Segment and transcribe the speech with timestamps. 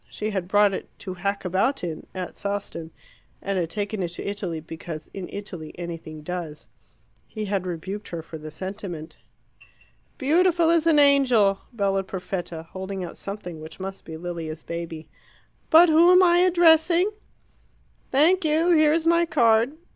[0.09, 2.89] She had brought it "to hack about in" at Sawston,
[3.39, 6.67] and had taken it to Italy because "in Italy anything does."
[7.27, 9.19] He had rebuked her for the sentiment.
[10.17, 15.07] "Beautiful as an angel!" bellowed Perfetta, holding out something which must be Lilia's baby.
[15.69, 17.11] "But who am I addressing?"
[18.09, 19.73] "Thank you here is my card."